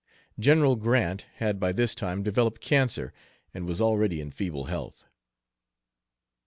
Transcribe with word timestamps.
General 0.39 0.77
Grant 0.77 1.27
had 1.35 1.59
by 1.59 1.71
this 1.71 1.93
time 1.93 2.23
developed 2.23 2.59
cancer 2.59 3.13
and 3.53 3.67
was 3.67 3.79
already 3.79 4.19
in 4.19 4.31
feeble 4.31 4.63
health. 4.63 5.05